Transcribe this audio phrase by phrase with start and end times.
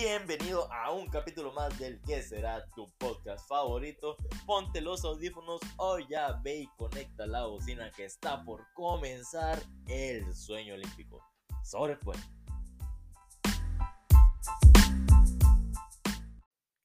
[0.00, 4.16] Bienvenido a un capítulo más del que será tu podcast favorito.
[4.46, 9.58] Ponte los audífonos o ya ve y conecta la bocina que está por comenzar
[9.88, 11.20] el sueño olímpico.
[11.64, 12.16] Sobre pues.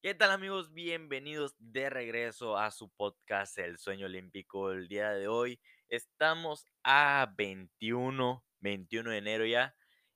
[0.02, 0.74] ¿Qué tal amigos?
[0.74, 4.72] Bienvenidos de regreso a su podcast El Sueño Olímpico.
[4.72, 9.76] El día de hoy estamos a 21, 21 de enero ya.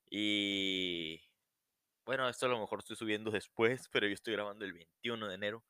[0.10, 1.27] Y
[2.08, 5.36] bueno, esto a lo mejor estoy subiendo después, pero yo estoy grabando el 21 de
[5.36, 5.64] enero.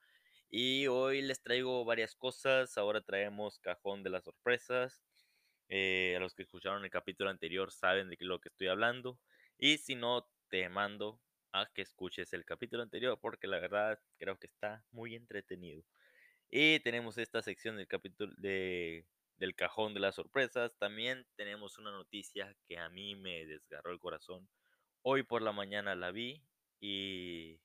[0.49, 2.77] Y hoy les traigo varias cosas.
[2.77, 5.01] Ahora traemos cajón de las sorpresas.
[5.67, 9.19] Eh, a los que escucharon el capítulo anterior saben de lo que estoy hablando.
[9.57, 11.19] Y si no, te mando
[11.53, 15.83] a que escuches el capítulo anterior porque la verdad creo que está muy entretenido.
[16.51, 20.77] Y tenemos esta sección del capítulo de, del cajón de las sorpresas.
[20.77, 24.47] También tenemos una noticia que a mí me desgarró el corazón.
[25.01, 26.43] Hoy por la mañana la vi
[26.79, 27.59] y,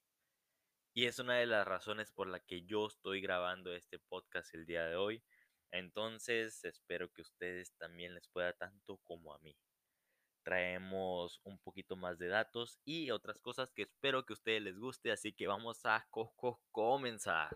[0.94, 4.66] y es una de las razones por la que yo estoy grabando este podcast el
[4.66, 5.22] día de hoy.
[5.70, 9.56] Entonces espero que ustedes también les pueda tanto como a mí
[10.42, 14.78] traemos un poquito más de datos y otras cosas que espero que a ustedes les
[14.78, 16.06] guste, así que vamos a
[16.70, 17.54] comenzar.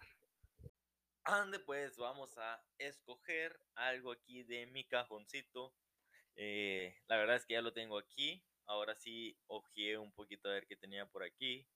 [1.25, 5.75] Ande pues, vamos a escoger algo aquí de mi cajoncito.
[6.37, 8.45] Eh, la verdad es que ya lo tengo aquí.
[8.67, 11.67] Ahora sí ojeé un poquito a ver qué tenía por aquí.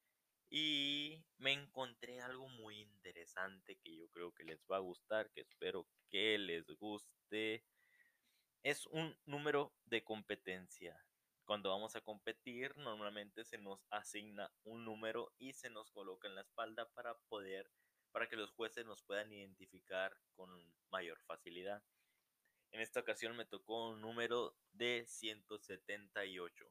[0.51, 5.43] Y me encontré algo muy interesante que yo creo que les va a gustar, que
[5.43, 7.65] espero que les guste
[8.63, 11.03] es un número de competencia.
[11.45, 16.35] Cuando vamos a competir, normalmente se nos asigna un número y se nos coloca en
[16.35, 17.71] la espalda para poder,
[18.13, 20.51] para que los jueces nos puedan identificar con
[20.91, 21.83] mayor facilidad.
[22.73, 26.71] En esta ocasión me tocó un número de 178.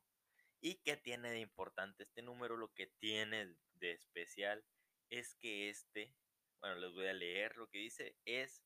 [0.61, 2.57] ¿Y qué tiene de importante este número?
[2.57, 4.65] Lo que tiene de especial
[5.09, 6.13] es que este,
[6.59, 8.63] bueno, les voy a leer lo que dice, es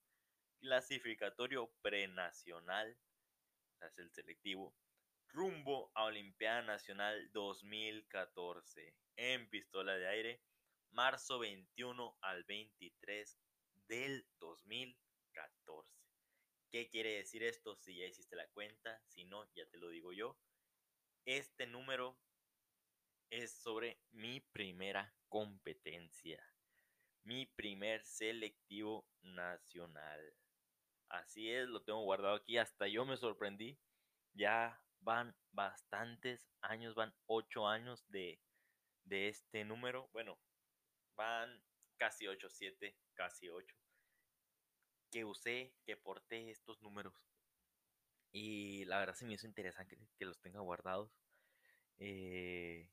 [0.60, 2.98] clasificatorio prenacional
[3.88, 4.76] es el selectivo,
[5.28, 10.42] rumbo a Olimpiada Nacional 2014 en pistola de aire,
[10.92, 13.38] marzo 21 al 23
[13.88, 15.92] del 2014.
[16.72, 17.76] ¿Qué quiere decir esto?
[17.76, 20.38] Si ya hiciste la cuenta, si no, ya te lo digo yo.
[21.26, 22.20] Este número
[23.30, 26.44] es sobre mi primera competencia,
[27.24, 30.36] mi primer selectivo nacional.
[31.08, 32.58] Así es, lo tengo guardado aquí.
[32.58, 33.80] Hasta yo me sorprendí.
[34.34, 38.42] Ya van bastantes años, van ocho años de,
[39.06, 40.10] de este número.
[40.12, 40.38] Bueno,
[41.16, 41.64] van
[41.98, 43.78] casi ocho, siete, casi ocho.
[45.10, 47.14] Que usé, que porté estos números.
[48.34, 51.12] Y la verdad se me hizo interesante que, los tenga guardados.
[52.00, 52.90] Eh,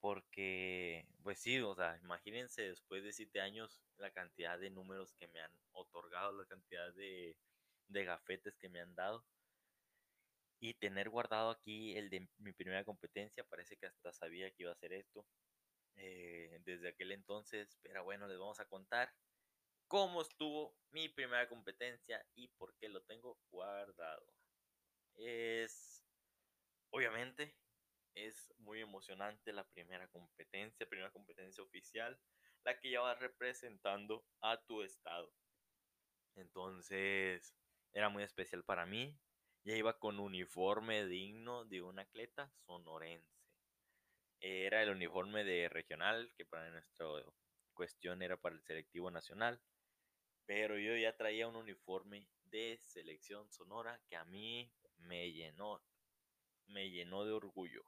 [0.00, 5.28] porque, pues sí, o sea, imagínense después de siete años la cantidad de números que
[5.28, 7.36] me han otorgado, la cantidad de,
[7.88, 9.24] de gafetes que me han dado.
[10.60, 14.70] Y tener guardado aquí el de mi primera competencia, parece que hasta sabía que iba
[14.70, 15.26] a hacer esto
[15.96, 17.76] eh, desde aquel entonces.
[17.82, 19.12] Pero bueno, les vamos a contar
[19.94, 24.26] cómo estuvo mi primera competencia y por qué lo tengo guardado.
[25.14, 26.04] Es,
[26.90, 27.54] obviamente,
[28.16, 32.18] es muy emocionante la primera competencia, primera competencia oficial,
[32.64, 35.32] la que ya va representando a tu estado.
[36.34, 37.54] Entonces,
[37.92, 39.16] era muy especial para mí.
[39.62, 43.46] Ya iba con uniforme digno de un atleta sonorense.
[44.40, 47.06] Era el uniforme de regional, que para nuestra
[47.74, 49.62] cuestión era para el selectivo nacional.
[50.46, 55.82] Pero yo ya traía un uniforme de selección sonora que a mí me llenó,
[56.66, 57.84] me llenó de orgullo.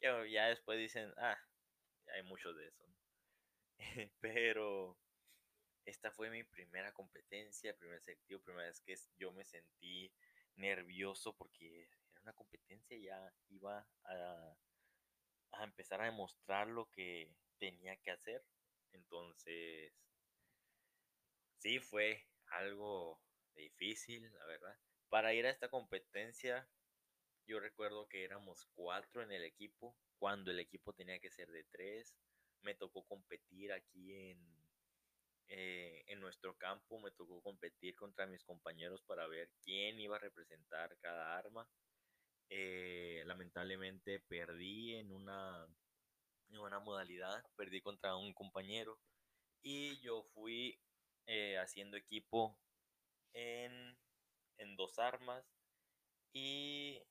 [0.00, 1.38] Ya, después dicen, ah,
[2.14, 2.84] hay mucho de eso.
[4.20, 4.98] Pero
[5.84, 10.12] esta fue mi primera competencia, primer selectivo, primera vez que yo me sentí
[10.56, 18.10] nervioso porque era una competencia, ya iba a empezar a demostrar lo que tenía que
[18.10, 18.44] hacer.
[18.92, 19.92] Entonces,
[21.60, 23.22] sí fue algo
[23.54, 24.76] difícil, la verdad.
[25.08, 26.68] Para ir a esta competencia
[27.50, 31.64] yo recuerdo que éramos cuatro en el equipo, cuando el equipo tenía que ser de
[31.64, 32.14] tres.
[32.62, 34.38] Me tocó competir aquí en,
[35.48, 40.20] eh, en nuestro campo, me tocó competir contra mis compañeros para ver quién iba a
[40.20, 41.68] representar cada arma.
[42.50, 45.66] Eh, lamentablemente perdí en una,
[46.50, 49.00] en una modalidad, perdí contra un compañero
[49.60, 50.78] y yo fui
[51.26, 52.58] eh, haciendo equipo
[53.32, 53.98] en,
[54.58, 55.44] en dos armas
[56.32, 57.02] y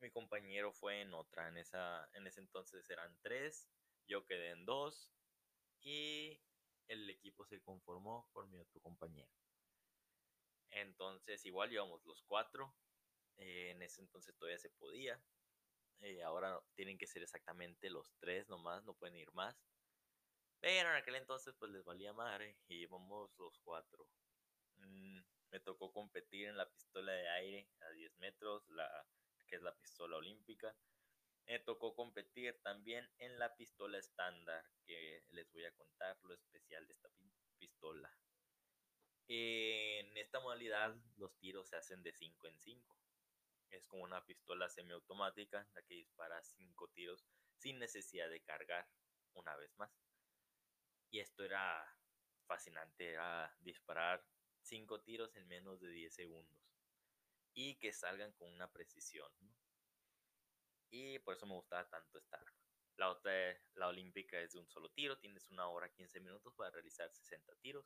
[0.00, 3.68] mi compañero fue en otra, en, esa, en ese entonces eran tres,
[4.06, 5.12] yo quedé en dos
[5.80, 6.40] y
[6.88, 9.30] el equipo se conformó por mi otro compañero.
[10.70, 12.74] Entonces igual íbamos los cuatro.
[13.36, 15.22] Eh, en ese entonces todavía se podía.
[16.00, 19.56] Eh, ahora tienen que ser exactamente los tres nomás, no pueden ir más.
[20.62, 24.08] Pero en aquel entonces pues les valía madre y íbamos los cuatro.
[24.76, 25.18] Mm,
[25.50, 28.88] me tocó competir en la pistola de aire a 10 metros, la,
[29.48, 30.72] que es la pistola olímpica.
[31.46, 36.86] Me tocó competir también en la pistola estándar, que les voy a contar lo especial
[36.86, 37.10] de esta
[37.58, 38.16] pistola.
[39.26, 42.96] En esta modalidad los tiros se hacen de 5 en 5.
[43.70, 47.26] Es como una pistola semiautomática, la que dispara 5 tiros
[47.56, 48.88] sin necesidad de cargar
[49.34, 49.90] una vez más.
[51.12, 51.86] Y esto era
[52.46, 53.16] fascinante,
[53.60, 54.26] disparar
[54.62, 56.58] 5 tiros en menos de 10 segundos.
[57.52, 59.30] Y que salgan con una precisión.
[60.90, 62.42] Y por eso me gustaba tanto esta
[62.96, 63.32] La otra,
[63.74, 65.18] la olímpica, es de un solo tiro.
[65.18, 67.84] Tienes una hora 15 minutos para realizar 60 tiros.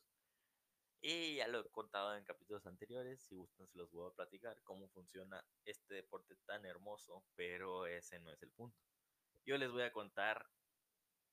[1.01, 4.63] Y ya lo he contado en capítulos anteriores, si gustan se los voy a platicar
[4.63, 8.81] cómo funciona este deporte tan hermoso, pero ese no es el punto.
[9.45, 10.49] Yo les voy a contar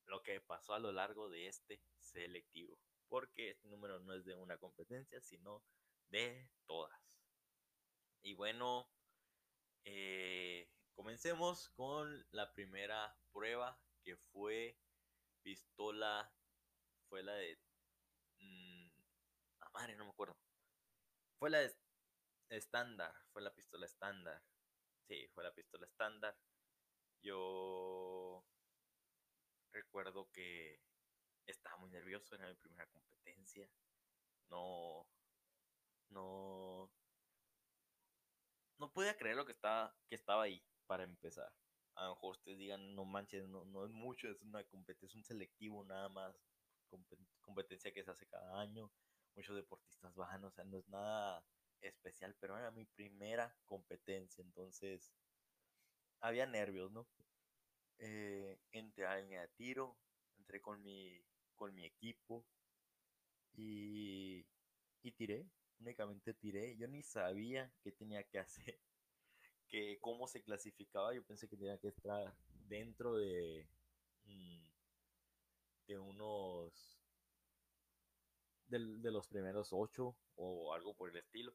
[0.05, 4.35] lo que pasó a lo largo de este selectivo, porque este número no es de
[4.35, 5.63] una competencia, sino
[6.09, 7.21] de todas.
[8.21, 8.89] Y bueno,
[9.85, 14.77] eh, comencemos con la primera prueba que fue
[15.41, 16.31] pistola,
[17.09, 17.59] fue la de
[19.73, 20.38] madre, no me acuerdo.
[21.38, 21.69] Fue la
[22.50, 24.41] estándar, fue la pistola estándar.
[25.07, 26.38] Sí, fue la pistola estándar.
[27.21, 28.45] Yo
[29.94, 30.81] recuerdo que
[31.45, 33.69] estaba muy nervioso, era mi primera competencia.
[34.50, 35.06] No,
[36.10, 36.92] no,
[38.80, 41.54] no podía creer lo que estaba, que estaba ahí para empezar.
[41.94, 45.16] A lo mejor ustedes digan, no manches, no, no es mucho, es una competencia, es
[45.16, 46.36] un selectivo nada más,
[47.42, 48.92] competencia que se hace cada año
[49.36, 51.44] muchos deportistas bajan, o sea, no es nada
[51.81, 55.13] especial, pero era mi primera competencia, entonces
[56.19, 57.07] había nervios, ¿no?
[58.00, 59.95] Eh, entré a de tiro,
[60.38, 61.22] entré con mi,
[61.56, 62.45] con mi equipo
[63.56, 64.45] y,
[65.04, 65.45] y tiré,
[65.80, 68.80] únicamente tiré, yo ni sabía qué tenía que hacer,
[69.69, 72.36] que cómo se clasificaba, yo pensé que tenía que estar
[72.68, 73.68] dentro de,
[74.25, 74.66] mm,
[75.88, 76.94] de unos
[78.68, 81.54] de, los primeros ocho o algo por el estilo.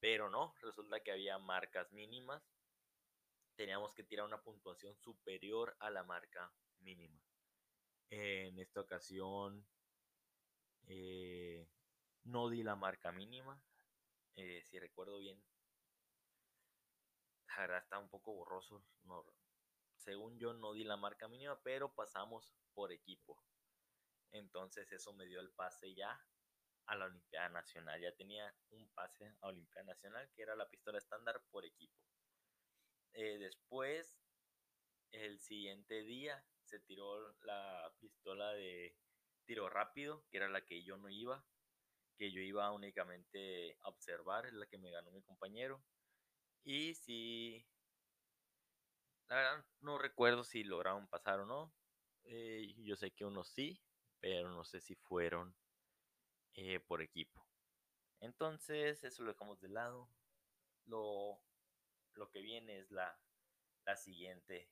[0.00, 2.42] Pero no, resulta que había marcas mínimas.
[3.56, 7.20] Teníamos que tirar una puntuación superior a la marca mínima.
[8.10, 9.66] En esta ocasión
[10.86, 11.68] eh,
[12.24, 13.62] no di la marca mínima.
[14.36, 15.42] Eh, si recuerdo bien,
[17.56, 18.84] la está un poco borroso.
[19.04, 19.24] No,
[19.96, 23.42] según yo no di la marca mínima, pero pasamos por equipo.
[24.32, 26.20] Entonces eso me dio el pase ya
[26.86, 28.00] a la Olimpiada Nacional.
[28.00, 31.94] Ya tenía un pase a Olimpiada Nacional que era la pistola estándar por equipo.
[33.14, 34.20] Eh, después,
[35.12, 38.96] el siguiente día, se tiró la pistola de
[39.44, 41.44] tiro rápido, que era la que yo no iba,
[42.16, 45.82] que yo iba únicamente a observar, es la que me ganó mi compañero.
[46.64, 47.64] Y si,
[49.28, 51.72] la verdad no recuerdo si lograron pasar o no.
[52.24, 53.80] Eh, yo sé que unos sí,
[54.20, 55.54] pero no sé si fueron
[56.54, 57.46] eh, por equipo.
[58.20, 60.08] Entonces, eso lo dejamos de lado.
[60.86, 61.40] Lo,
[62.14, 63.18] lo que viene es la,
[63.84, 64.70] la siguiente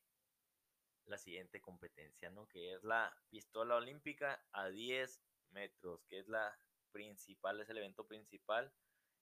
[1.06, 2.48] la siguiente competencia, ¿no?
[2.48, 5.20] Que es la pistola olímpica a 10
[5.50, 6.56] metros, que es la
[6.92, 8.72] principal, es el evento principal,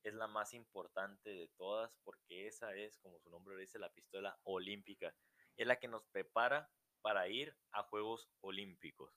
[0.02, 3.92] es la más importante de todas porque esa es, como su nombre lo dice, la
[3.92, 5.14] pistola olímpica.
[5.56, 6.70] Es la que nos prepara
[7.02, 9.12] para ir a Juegos Olímpicos.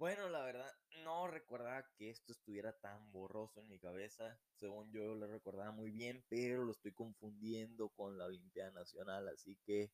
[0.00, 0.72] Bueno, la verdad,
[1.04, 4.40] no recordaba que esto estuviera tan borroso en mi cabeza.
[4.54, 9.58] Según yo lo recordaba muy bien, pero lo estoy confundiendo con la Olimpiada Nacional, así
[9.66, 9.92] que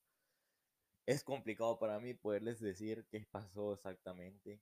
[1.07, 4.61] es complicado para mí poderles decir qué pasó exactamente.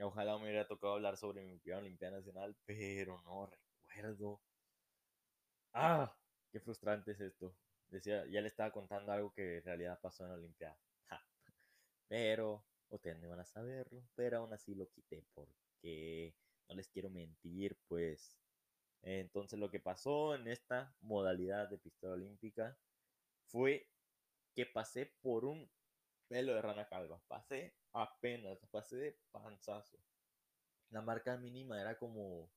[0.00, 4.40] Ojalá me hubiera tocado hablar sobre mi primera Olimpiada Nacional, pero no recuerdo.
[5.74, 6.16] ¡Ah!
[6.50, 7.54] Qué frustrante es esto.
[7.90, 10.78] Decía, ya le estaba contando algo que en realidad pasó en la Olimpiada.
[12.08, 16.34] Pero ustedes no van a saberlo, pero aún así lo quité porque
[16.68, 18.36] no les quiero mentir, pues.
[19.02, 22.76] Entonces lo que pasó en esta modalidad de pistola olímpica
[23.46, 23.88] fue
[24.54, 25.70] que pasé por un
[26.28, 27.20] pelo de rana calva.
[27.28, 29.98] Pasé apenas, pasé de panzazo.
[30.90, 32.50] La marca mínima era como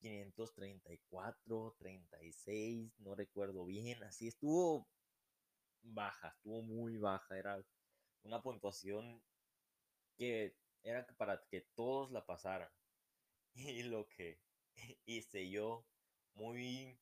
[0.00, 4.02] 534, 36, no recuerdo bien.
[4.02, 4.86] Así estuvo
[5.82, 7.38] baja, estuvo muy baja.
[7.38, 7.62] Era
[8.22, 9.22] una puntuación
[10.16, 12.70] que era para que todos la pasaran.
[13.54, 14.40] Y lo que
[15.04, 15.84] hice yo,
[16.34, 16.98] muy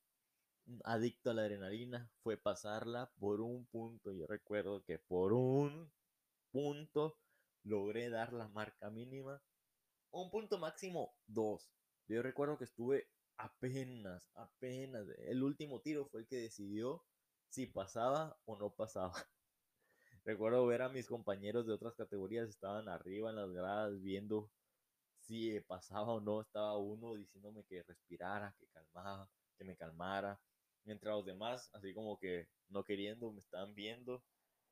[0.85, 4.13] adicto a la adrenalina, fue pasarla por un punto.
[4.13, 5.93] Yo recuerdo que por un
[6.51, 7.19] punto
[7.63, 9.41] logré dar la marca mínima.
[10.11, 11.71] Un punto máximo, dos.
[12.09, 15.07] Yo recuerdo que estuve apenas, apenas.
[15.19, 17.05] El último tiro fue el que decidió
[17.49, 19.15] si pasaba o no pasaba.
[20.25, 24.51] Recuerdo ver a mis compañeros de otras categorías, estaban arriba en las gradas viendo
[25.21, 26.41] si pasaba o no.
[26.43, 30.41] Estaba uno diciéndome que respirara, que calmaba, que me calmara.
[30.85, 34.25] Mientras los demás, así como que no queriendo, me estaban viendo,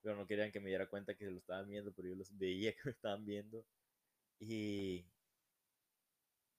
[0.02, 2.36] pero no querían que me diera cuenta que se lo estaban viendo, pero yo los
[2.36, 3.66] veía que me estaban viendo.
[4.40, 5.06] Y,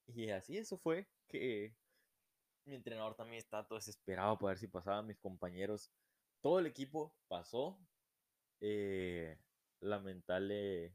[0.08, 1.76] y así eso fue que
[2.66, 5.92] mi entrenador también estaba todo desesperado para ver si pasaban mis compañeros.
[6.42, 7.80] Todo el equipo pasó.
[8.62, 9.38] Eh,
[9.82, 10.94] lamentable.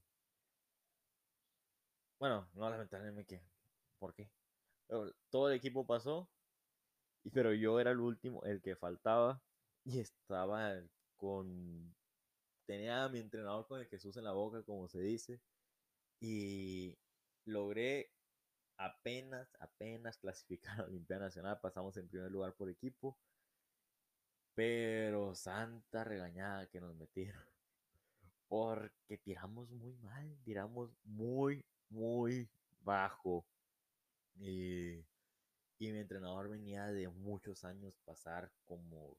[2.18, 3.42] Bueno, no lamentablemente.
[3.98, 4.30] ¿Por qué?
[5.30, 6.28] todo el equipo pasó.
[7.32, 9.40] Pero yo era el último, el que faltaba.
[9.84, 10.74] Y estaba
[11.16, 11.94] con.
[12.66, 15.40] Tenía a mi entrenador con el Jesús en la boca, como se dice.
[16.20, 16.96] Y
[17.44, 18.10] logré
[18.76, 23.16] apenas, apenas clasificar a la Olimpiada Nacional, pasamos en primer lugar por equipo,
[24.54, 27.42] pero santa regañada que nos metieron,
[28.48, 32.48] porque tiramos muy mal, tiramos muy, muy
[32.80, 33.44] bajo.
[34.36, 34.98] Y,
[35.78, 39.16] y mi entrenador venía de muchos años pasar como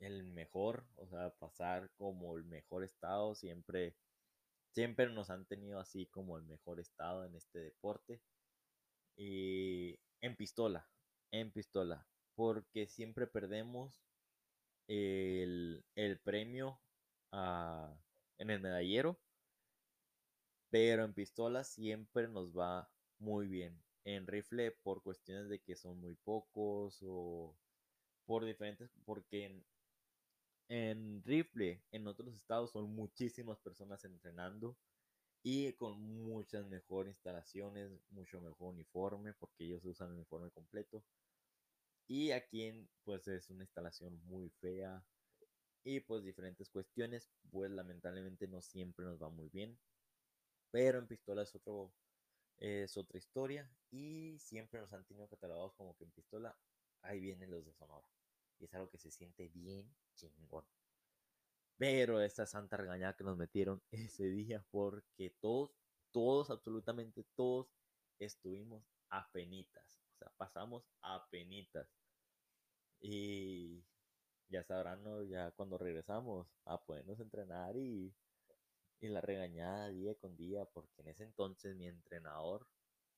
[0.00, 3.94] el mejor, o sea, pasar como el mejor estado, siempre,
[4.72, 8.20] siempre nos han tenido así como el mejor estado en este deporte.
[9.16, 10.88] Y en pistola,
[11.30, 14.02] en pistola, porque siempre perdemos
[14.88, 15.84] el,
[16.24, 16.80] premio
[18.38, 19.18] en el medallero,
[20.70, 23.80] pero en pistola siempre nos va muy bien.
[24.04, 27.56] En rifle por cuestiones de que son muy pocos o
[28.26, 29.62] por diferentes, porque
[30.68, 34.76] en, rifle en otros estados son muchísimas personas entrenando
[35.42, 41.04] y con muchas mejores instalaciones, mucho mejor uniforme, porque ellos usan el uniforme completo.
[42.08, 45.04] Y aquí pues es una instalación muy fea
[45.84, 49.78] y pues diferentes cuestiones, pues lamentablemente no siempre nos va muy bien.
[50.70, 51.92] Pero en pistola es, otro,
[52.56, 56.56] es otra historia y siempre nos han tenido catalogados como que en pistola
[57.02, 58.08] ahí vienen los de Sonora.
[58.58, 60.64] Y es algo que se siente bien chingón.
[61.76, 65.76] Pero esta santa regañada que nos metieron ese día porque todos,
[66.12, 67.68] todos, absolutamente todos
[68.18, 70.00] estuvimos a penitas.
[70.14, 71.88] O sea, pasamos a penitas.
[73.00, 73.84] Y
[74.48, 75.22] ya sabrán, ¿no?
[75.24, 78.14] Ya cuando regresamos a podernos entrenar y,
[79.00, 82.66] y la regañada día con día, porque en ese entonces mi entrenador,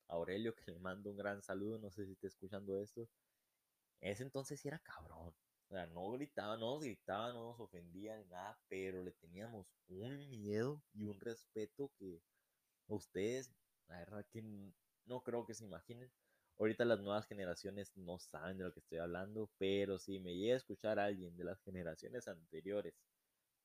[0.08, 3.08] Aurelio, que le mando un gran saludo, no sé si está escuchando esto,
[4.00, 5.34] en ese entonces sí era cabrón.
[5.68, 9.66] O sea, no gritaba, no nos gritaba, no nos ofendía ni nada, pero le teníamos
[9.88, 12.22] un miedo y un respeto que
[12.88, 13.50] ustedes,
[13.88, 14.42] la verdad que
[15.06, 16.10] no creo que se imaginen.
[16.58, 20.54] Ahorita las nuevas generaciones no saben de lo que estoy hablando, pero si me llega
[20.54, 22.94] a escuchar alguien de las generaciones anteriores,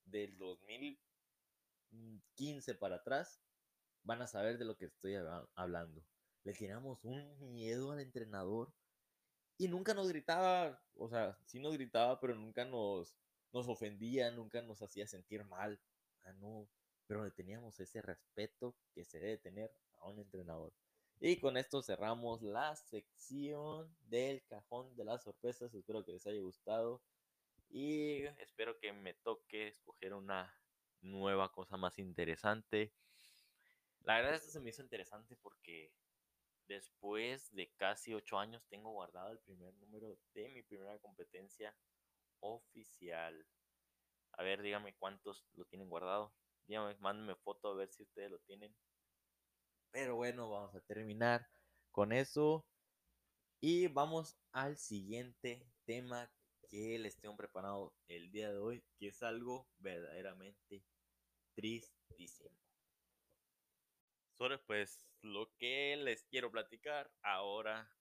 [0.04, 3.40] del 2015 para atrás,
[4.02, 5.14] van a saber de lo que estoy
[5.54, 6.02] hablando.
[6.44, 8.72] Le teníamos un miedo al entrenador
[9.58, 13.16] y nunca nos gritaba, o sea, sí nos gritaba, pero nunca nos,
[13.52, 15.80] nos ofendía, nunca nos hacía sentir mal.
[16.24, 16.68] Ah, no,
[17.06, 20.72] pero le teníamos ese respeto que se debe tener a un entrenador.
[21.24, 25.72] Y con esto cerramos la sección del cajón de las sorpresas.
[25.72, 27.00] Espero que les haya gustado.
[27.70, 30.52] Y espero que me toque escoger una
[31.00, 32.92] nueva cosa más interesante.
[34.00, 35.92] La verdad, esto se me hizo interesante porque
[36.68, 41.76] Después de casi ocho años tengo guardado el primer número de mi primera competencia
[42.40, 43.46] oficial.
[44.32, 46.32] A ver, díganme cuántos lo tienen guardado.
[46.66, 48.74] Díganme, mándenme foto a ver si ustedes lo tienen.
[49.92, 51.46] Pero bueno, vamos a terminar
[51.90, 52.66] con eso.
[53.60, 56.32] Y vamos al siguiente tema
[56.70, 60.82] que les tengo preparado el día de hoy, que es algo verdaderamente
[61.54, 62.58] tristísimo.
[64.38, 67.94] Sobre pues lo que les quiero platicar ahora,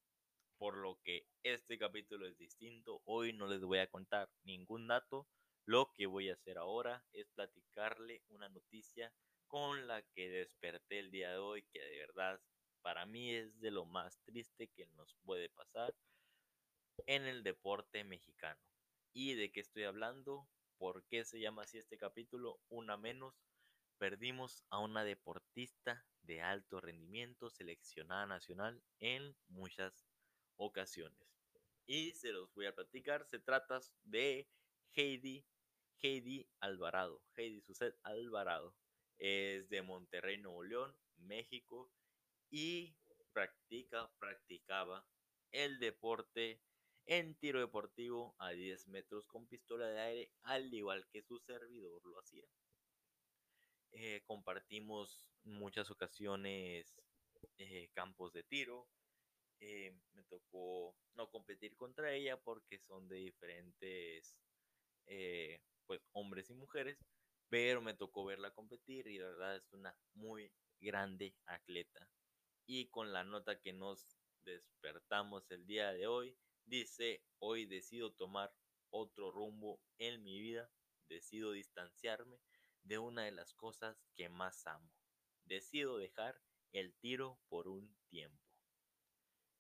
[0.57, 5.27] por lo que este capítulo es distinto, hoy no les voy a contar ningún dato.
[5.65, 9.13] Lo que voy a hacer ahora es platicarle una noticia
[9.51, 12.41] con la que desperté el día de hoy, que de verdad
[12.81, 15.93] para mí es de lo más triste que nos puede pasar
[17.05, 18.62] en el deporte mexicano.
[19.12, 20.48] ¿Y de qué estoy hablando?
[20.77, 22.62] ¿Por qué se llama así este capítulo?
[22.70, 23.43] Una menos
[23.98, 30.08] perdimos a una deportista de alto rendimiento seleccionada nacional en muchas
[30.55, 31.27] ocasiones.
[31.86, 33.25] Y se los voy a platicar.
[33.25, 34.48] Se trata de
[34.96, 35.46] Heidi,
[36.01, 37.22] Heidi Alvarado.
[37.36, 38.74] Heidi Suset Alvarado.
[39.21, 41.91] Es de Monterrey, Nuevo León, México.
[42.49, 42.95] Y
[43.31, 45.05] practica, practicaba
[45.51, 46.59] el deporte
[47.05, 52.03] en tiro deportivo a 10 metros con pistola de aire, al igual que su servidor
[52.05, 52.45] lo hacía.
[53.91, 56.99] Eh, compartimos muchas ocasiones
[57.57, 58.87] eh, campos de tiro.
[59.59, 64.35] Eh, me tocó no competir contra ella porque son de diferentes
[65.85, 66.97] pues hombres y mujeres,
[67.51, 72.10] pero me tocó verla competir y la verdad es una muy grande atleta.
[72.65, 78.55] Y con la nota que nos despertamos el día de hoy, dice, hoy decido tomar
[78.89, 80.72] otro rumbo en mi vida,
[81.10, 82.39] decido distanciarme
[82.84, 84.89] de una de las cosas que más amo.
[85.43, 86.41] Decido dejar
[86.72, 88.41] el tiro por un tiempo.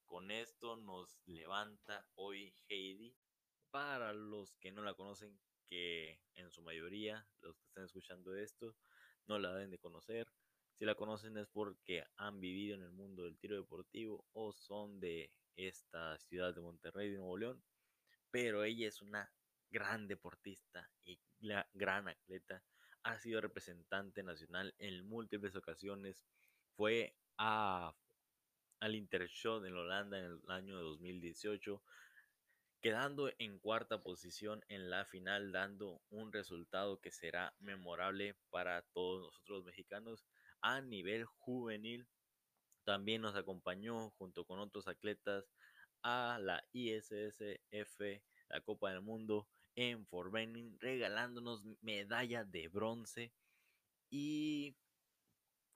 [0.05, 3.17] Con esto nos levanta hoy Heidi.
[3.69, 5.37] Para los que no la conocen,
[5.71, 8.75] que en su mayoría, los que están escuchando esto,
[9.27, 10.27] no la deben de conocer.
[10.73, 14.99] Si la conocen es porque han vivido en el mundo del tiro deportivo o son
[14.99, 17.63] de esta ciudad de Monterrey, de Nuevo León.
[18.31, 19.31] Pero ella es una
[19.69, 21.17] gran deportista y
[21.73, 22.61] gran atleta
[23.03, 26.25] ha sido representante nacional en múltiples ocasiones.
[26.75, 27.95] Fue a,
[28.79, 31.81] al Intershot en Holanda en el año 2018,
[32.81, 39.21] quedando en cuarta posición en la final, dando un resultado que será memorable para todos
[39.21, 40.25] nosotros mexicanos
[40.61, 42.07] a nivel juvenil.
[42.83, 45.53] También nos acompañó junto con otros atletas
[46.01, 48.01] a la ISSF,
[48.49, 50.33] la Copa del Mundo, en Fort
[50.79, 53.31] regalándonos medalla de bronce
[54.09, 54.75] y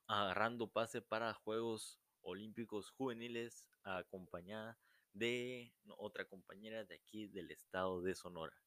[0.08, 4.77] agarrando pase para Juegos Olímpicos Juveniles acompañada
[5.15, 8.62] de otra compañera de aquí del estado de Sonora.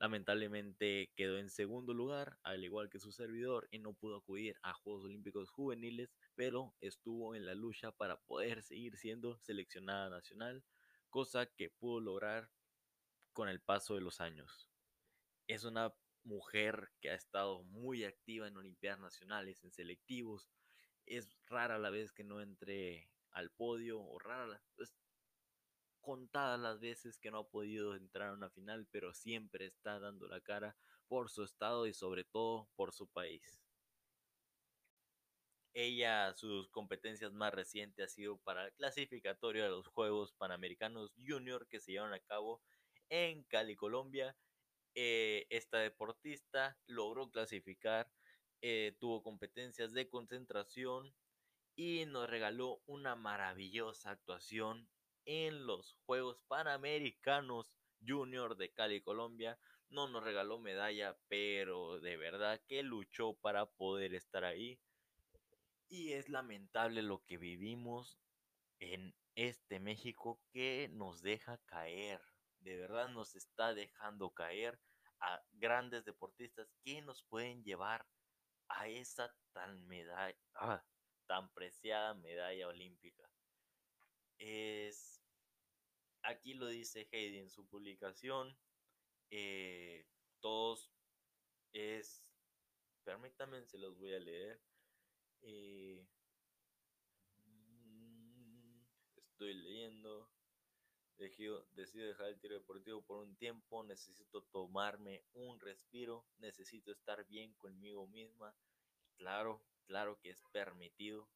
[0.00, 4.74] Lamentablemente quedó en segundo lugar, al igual que su servidor, y no pudo acudir a
[4.74, 10.64] Juegos Olímpicos Juveniles, pero estuvo en la lucha para poder seguir siendo seleccionada nacional,
[11.08, 12.50] cosa que pudo lograr
[13.32, 14.68] con el paso de los años.
[15.46, 15.94] Es una
[16.24, 20.50] mujer que ha estado muy activa en Olimpiadas Nacionales, en selectivos.
[21.06, 24.92] Es rara la vez que no entre al podio, o rara, es
[26.02, 30.28] contadas las veces que no ha podido entrar a una final, pero siempre está dando
[30.28, 30.76] la cara
[31.08, 33.62] por su estado y sobre todo por su país.
[35.74, 41.66] Ella, sus competencias más recientes ha sido para el clasificatorio de los Juegos Panamericanos Junior
[41.66, 42.60] que se llevan a cabo
[43.08, 44.36] en Cali, Colombia.
[44.94, 48.10] Eh, esta deportista logró clasificar,
[48.60, 51.14] eh, tuvo competencias de concentración
[51.74, 54.88] y nos regaló una maravillosa actuación
[55.24, 57.72] en los Juegos Panamericanos
[58.06, 59.58] Junior de Cali, Colombia.
[59.88, 64.80] No nos regaló medalla, pero de verdad que luchó para poder estar ahí.
[65.88, 68.18] Y es lamentable lo que vivimos
[68.80, 72.20] en este México que nos deja caer
[72.62, 74.78] de verdad nos está dejando caer
[75.20, 78.06] a grandes deportistas que nos pueden llevar
[78.68, 80.82] a esa tan medalla, ah,
[81.26, 83.28] tan preciada medalla olímpica.
[84.38, 85.11] Es,
[86.22, 88.56] aquí lo dice Heidi en su publicación,
[89.30, 90.06] eh,
[90.40, 90.92] todos
[91.72, 92.34] es,
[93.04, 94.60] permítanme, se los voy a leer.
[95.42, 96.06] Eh,
[97.44, 98.84] mm,
[99.16, 100.30] estoy leyendo.
[101.16, 107.54] Decido, dejar el tiro deportivo por un tiempo, necesito tomarme un respiro, necesito estar bien
[107.54, 108.56] conmigo misma.
[109.14, 111.30] Claro, claro que es permitido,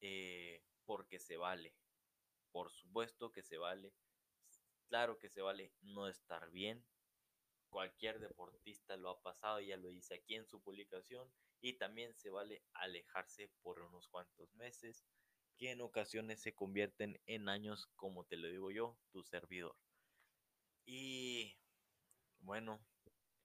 [0.00, 1.74] eh, porque se vale.
[2.52, 3.92] Por supuesto que se vale.
[4.88, 6.84] Claro que se vale no estar bien.
[7.68, 11.32] Cualquier deportista lo ha pasado, ya lo dice aquí en su publicación.
[11.60, 15.04] Y también se vale alejarse por unos cuantos meses
[15.56, 19.76] que en ocasiones se convierten en años, como te lo digo yo, tu servidor.
[20.86, 21.56] Y
[22.40, 22.84] bueno,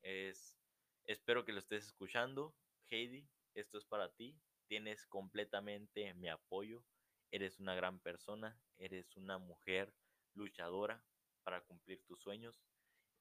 [0.01, 0.59] es
[1.05, 2.55] espero que lo estés escuchando,
[2.89, 6.85] Heidi, esto es para ti, tienes completamente mi apoyo,
[7.31, 9.93] eres una gran persona, eres una mujer
[10.33, 11.03] luchadora
[11.43, 12.61] para cumplir tus sueños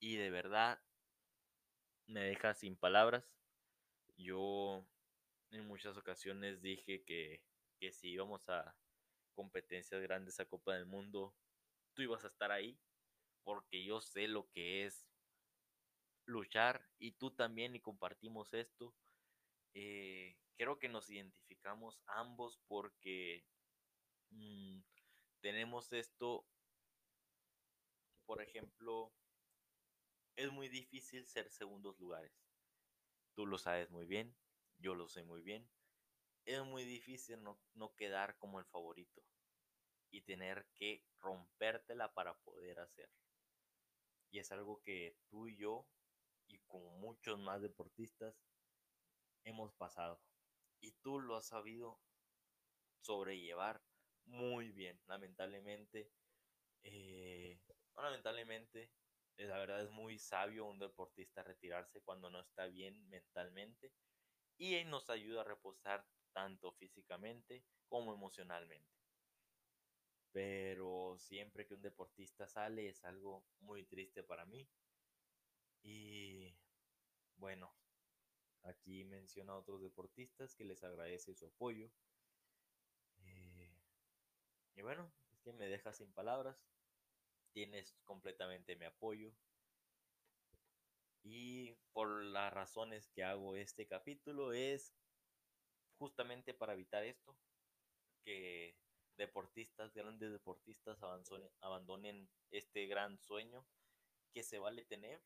[0.01, 0.81] y de verdad
[2.07, 3.33] me dejas sin palabras.
[4.17, 4.87] Yo
[5.51, 7.43] en muchas ocasiones dije que
[7.81, 8.77] que si íbamos a
[9.35, 11.37] competencias grandes a Copa del Mundo,
[11.95, 12.81] tú ibas a estar ahí,
[13.45, 15.07] porque yo sé lo que es
[16.27, 18.95] luchar y tú también y compartimos esto.
[19.75, 23.45] eh, creo que nos identificamos ambos porque
[24.31, 24.81] mm,
[25.41, 26.47] tenemos esto,
[28.29, 29.11] por ejemplo,
[30.37, 32.31] es muy difícil ser segundos lugares.
[33.33, 34.37] Tú lo sabes muy bien,
[34.77, 35.67] yo lo sé muy bien.
[36.45, 39.25] Es muy difícil no, no quedar como el favorito
[40.11, 43.11] y tener que rompértela para poder hacer.
[44.31, 45.89] Y es algo que tú y yo,
[46.49, 48.45] y como muchos más deportistas,
[49.45, 50.21] hemos pasado.
[50.81, 51.99] Y tú lo has sabido
[53.01, 53.83] sobrellevar
[54.27, 55.01] muy bien.
[55.07, 56.13] Lamentablemente,
[56.83, 57.59] eh,
[57.97, 58.91] lamentablemente,
[59.37, 63.93] eh, la verdad es muy sabio un deportista retirarse cuando no está bien mentalmente
[64.57, 68.89] y nos ayuda a reposar tanto físicamente como emocionalmente.
[70.33, 74.69] Pero siempre que un deportista sale es algo muy triste para mí.
[75.83, 76.55] Y
[77.37, 77.73] bueno,
[78.63, 81.91] aquí menciona a otros deportistas que les agradece su apoyo.
[83.21, 83.73] Eh,
[84.75, 85.11] y bueno,
[85.43, 86.57] que me deja sin palabras.
[87.53, 89.33] Tienes completamente mi apoyo.
[91.23, 94.95] Y por las razones que hago este capítulo es
[95.99, 97.37] justamente para evitar esto,
[98.25, 98.77] que
[99.17, 100.99] deportistas, grandes deportistas
[101.61, 103.67] abandonen este gran sueño
[104.33, 105.21] que se vale tener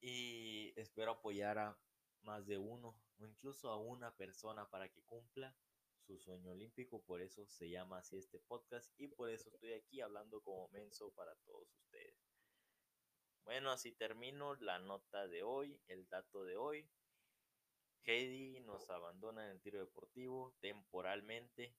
[0.00, 1.78] y espero apoyar a
[2.22, 5.56] más de uno o incluso a una persona para que cumpla
[6.04, 10.00] su sueño olímpico, por eso se llama así este podcast y por eso estoy aquí
[10.00, 12.14] hablando como menso para todos ustedes.
[13.44, 16.88] Bueno, así termino la nota de hoy, el dato de hoy.
[18.04, 21.74] Heidi nos abandona en el tiro deportivo temporalmente.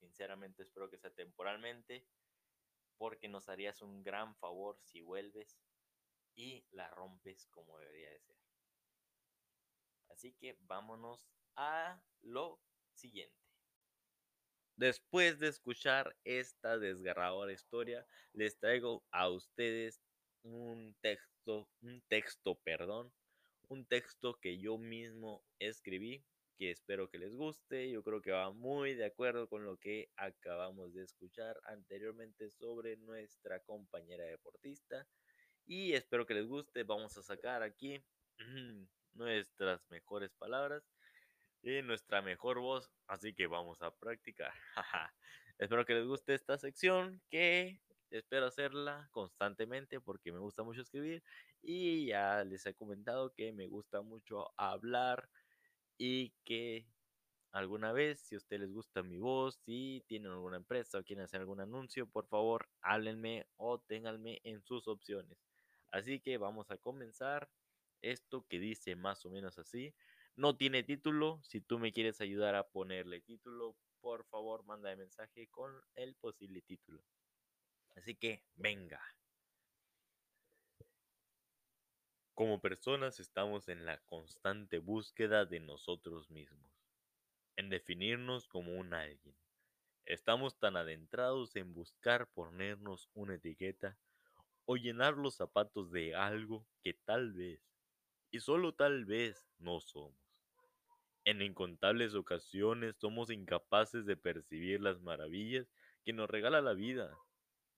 [0.00, 2.04] Sinceramente espero que sea temporalmente
[2.96, 5.56] porque nos harías un gran favor si vuelves
[6.34, 8.36] y la rompes como debería de ser.
[10.08, 12.60] Así que vámonos a lo
[12.92, 13.47] siguiente.
[14.78, 20.00] Después de escuchar esta desgarradora historia, les traigo a ustedes
[20.44, 23.12] un texto, un texto, perdón,
[23.66, 26.24] un texto que yo mismo escribí,
[26.56, 27.90] que espero que les guste.
[27.90, 32.96] Yo creo que va muy de acuerdo con lo que acabamos de escuchar anteriormente sobre
[32.98, 35.08] nuestra compañera deportista.
[35.66, 36.84] Y espero que les guste.
[36.84, 38.00] Vamos a sacar aquí
[39.12, 40.88] nuestras mejores palabras
[41.62, 42.90] y nuestra mejor voz.
[43.06, 44.52] Así que vamos a practicar.
[45.58, 51.22] espero que les guste esta sección que espero hacerla constantemente porque me gusta mucho escribir
[51.62, 55.28] y ya les he comentado que me gusta mucho hablar
[55.98, 56.86] y que
[57.52, 61.24] alguna vez, si a ustedes les gusta mi voz, si tienen alguna empresa o quieren
[61.24, 65.38] hacer algún anuncio, por favor, háblenme o ténganme en sus opciones.
[65.90, 67.48] Así que vamos a comenzar
[68.02, 69.94] esto que dice más o menos así.
[70.38, 71.40] No tiene título.
[71.42, 76.62] Si tú me quieres ayudar a ponerle título, por favor, manda mensaje con el posible
[76.62, 77.02] título.
[77.96, 79.02] Así que venga.
[82.34, 86.70] Como personas estamos en la constante búsqueda de nosotros mismos,
[87.56, 89.34] en definirnos como un alguien.
[90.04, 93.98] Estamos tan adentrados en buscar ponernos una etiqueta
[94.66, 97.60] o llenar los zapatos de algo que tal vez,
[98.30, 100.27] y solo tal vez, no somos.
[101.28, 105.70] En incontables ocasiones somos incapaces de percibir las maravillas
[106.02, 107.18] que nos regala la vida.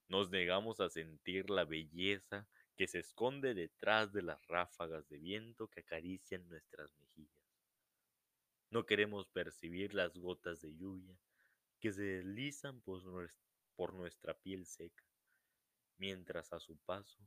[0.07, 5.67] Nos negamos a sentir la belleza que se esconde detrás de las ráfagas de viento
[5.67, 7.43] que acarician nuestras mejillas.
[8.69, 11.19] No queremos percibir las gotas de lluvia
[11.81, 15.03] que se deslizan por nuestra piel seca,
[15.97, 17.19] mientras a su paso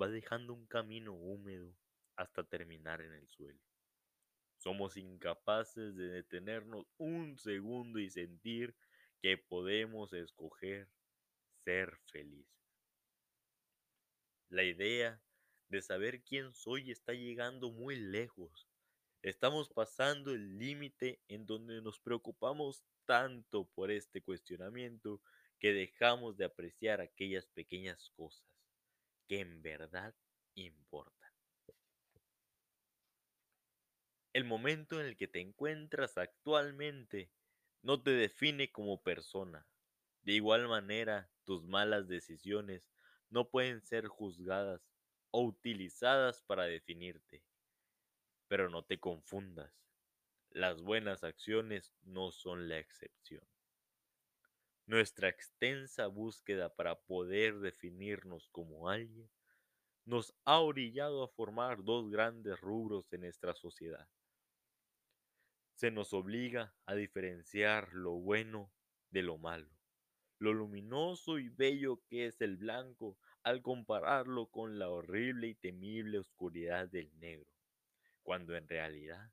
[0.00, 1.76] va dejando un camino húmedo
[2.16, 3.60] hasta terminar en el suelo.
[4.58, 8.74] Somos incapaces de detenernos un segundo y sentir
[9.22, 10.88] que podemos escoger
[11.64, 12.58] ser felices.
[14.48, 15.20] La idea
[15.68, 18.68] de saber quién soy está llegando muy lejos.
[19.22, 25.20] Estamos pasando el límite en donde nos preocupamos tanto por este cuestionamiento
[25.58, 28.46] que dejamos de apreciar aquellas pequeñas cosas
[29.26, 30.14] que en verdad
[30.54, 31.17] importan.
[34.38, 37.32] El momento en el que te encuentras actualmente
[37.82, 39.66] no te define como persona.
[40.22, 42.88] De igual manera, tus malas decisiones
[43.30, 44.88] no pueden ser juzgadas
[45.32, 47.42] o utilizadas para definirte.
[48.46, 49.74] Pero no te confundas,
[50.50, 53.44] las buenas acciones no son la excepción.
[54.86, 59.28] Nuestra extensa búsqueda para poder definirnos como alguien
[60.04, 64.08] nos ha orillado a formar dos grandes rubros en nuestra sociedad.
[65.78, 68.68] Se nos obliga a diferenciar lo bueno
[69.12, 69.70] de lo malo,
[70.40, 76.18] lo luminoso y bello que es el blanco al compararlo con la horrible y temible
[76.18, 77.52] oscuridad del negro,
[78.24, 79.30] cuando en realidad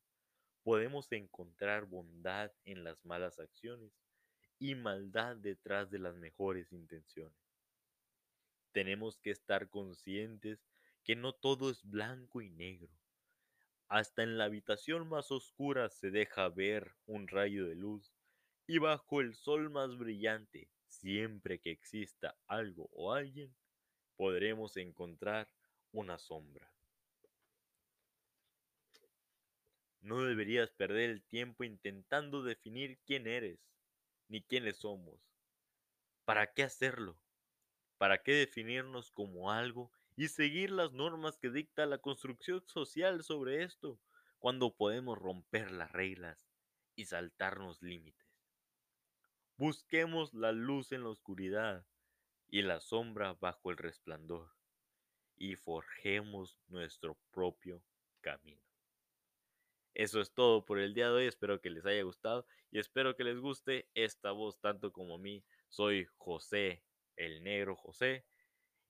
[0.62, 3.92] podemos encontrar bondad en las malas acciones
[4.60, 7.40] y maldad detrás de las mejores intenciones.
[8.72, 10.64] Tenemos que estar conscientes
[11.04, 12.94] que no todo es blanco y negro.
[13.88, 18.12] Hasta en la habitación más oscura se deja ver un rayo de luz
[18.68, 23.56] y bajo el sol más brillante, siempre que exista algo o alguien,
[24.16, 25.48] podremos encontrar
[25.92, 26.72] una sombra.
[30.02, 33.60] No deberías perder el tiempo intentando definir quién eres,
[34.28, 35.20] ni quiénes somos.
[36.26, 37.20] ¿Para qué hacerlo?
[37.98, 43.64] ¿Para qué definirnos como algo y seguir las normas que dicta la construcción social sobre
[43.64, 44.00] esto,
[44.40, 46.48] cuando podemos romper las reglas
[46.96, 48.26] y saltarnos límites?
[49.58, 51.86] Busquemos la luz en la oscuridad
[52.48, 54.52] y la sombra bajo el resplandor,
[55.38, 57.84] y forjemos nuestro propio
[58.22, 58.62] camino.
[59.94, 63.16] Eso es todo por el día de hoy, espero que les haya gustado y espero
[63.16, 65.44] que les guste esta voz tanto como a mí.
[65.70, 66.84] Soy José,
[67.16, 68.26] el negro José,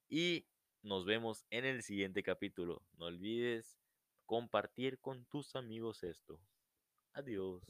[0.09, 0.47] y
[0.85, 2.83] nos vemos en el siguiente capítulo.
[2.97, 3.77] No olvides
[4.25, 6.39] compartir con tus amigos esto.
[7.13, 7.63] Adiós.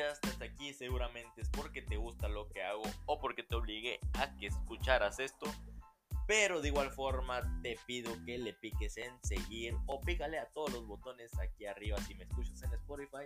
[0.00, 4.36] hasta aquí seguramente es porque te gusta lo que hago o porque te obligué a
[4.36, 5.46] que escucharas esto.
[6.26, 10.72] Pero de igual forma te pido que le piques en seguir o pícale a todos
[10.72, 13.24] los botones aquí arriba si me escuchas en Spotify.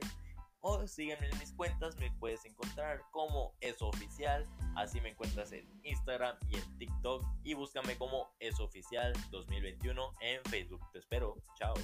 [0.64, 4.48] O sígueme en mis cuentas, me puedes encontrar como eso oficial.
[4.76, 7.24] Así me encuentras en Instagram y en TikTok.
[7.42, 10.80] Y búscame como eso oficial 2021 en Facebook.
[10.92, 11.34] Te espero.
[11.58, 11.74] Chao.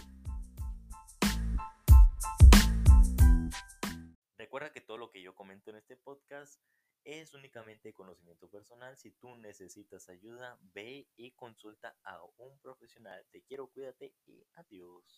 [4.36, 6.60] Recuerda que todo lo que yo comento en este podcast
[7.02, 8.96] es únicamente conocimiento personal.
[8.96, 13.26] Si tú necesitas ayuda, ve y consulta a un profesional.
[13.32, 15.16] Te quiero, cuídate y adiós.